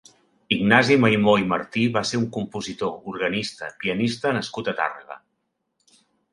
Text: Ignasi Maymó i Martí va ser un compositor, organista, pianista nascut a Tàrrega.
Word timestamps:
Ignasi 0.55 0.95
Maymó 1.03 1.35
i 1.41 1.45
Martí 1.51 1.83
va 1.99 2.03
ser 2.13 2.21
un 2.23 2.25
compositor, 2.39 2.97
organista, 3.13 3.71
pianista 3.85 4.35
nascut 4.41 4.75
a 4.75 4.79
Tàrrega. 4.83 5.23